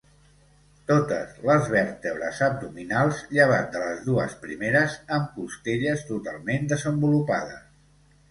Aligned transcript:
Totes 0.91 1.33
les 1.49 1.67
vèrtebres 1.73 2.39
abdominals, 2.45 3.19
llevat 3.37 3.69
de 3.75 3.83
les 3.83 4.01
dues 4.07 4.33
primeres, 4.47 4.95
amb 5.17 5.29
costelles 5.37 6.05
totalment 6.09 6.67
desenvolupades. 6.73 7.63